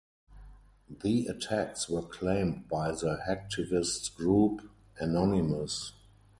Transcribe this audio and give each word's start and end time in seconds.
The 0.89 1.27
attacks 1.27 1.87
were 1.87 2.01
claimed 2.01 2.67
by 2.67 2.89
the 2.89 3.19
hacktivist 3.27 4.15
group 4.15 4.67
Anonymous. 4.99 5.93